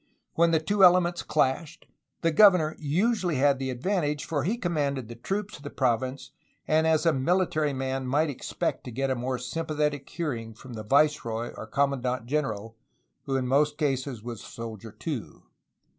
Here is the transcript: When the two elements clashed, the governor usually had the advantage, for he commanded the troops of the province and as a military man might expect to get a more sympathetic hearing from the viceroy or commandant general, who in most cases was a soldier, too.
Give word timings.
When 0.33 0.49
the 0.49 0.59
two 0.59 0.83
elements 0.83 1.21
clashed, 1.21 1.85
the 2.21 2.31
governor 2.31 2.75
usually 2.79 3.35
had 3.35 3.59
the 3.59 3.69
advantage, 3.69 4.25
for 4.25 4.43
he 4.43 4.57
commanded 4.57 5.07
the 5.09 5.15
troops 5.15 5.57
of 5.57 5.63
the 5.63 5.69
province 5.69 6.31
and 6.67 6.87
as 6.87 7.05
a 7.05 7.13
military 7.13 7.71
man 7.71 8.07
might 8.07 8.27
expect 8.31 8.83
to 8.85 8.91
get 8.91 9.11
a 9.11 9.15
more 9.15 9.37
sympathetic 9.37 10.09
hearing 10.09 10.55
from 10.55 10.73
the 10.73 10.81
viceroy 10.81 11.51
or 11.55 11.67
commandant 11.67 12.25
general, 12.25 12.75
who 13.27 13.35
in 13.35 13.45
most 13.45 13.77
cases 13.77 14.23
was 14.23 14.41
a 14.41 14.45
soldier, 14.47 14.91
too. 14.91 15.43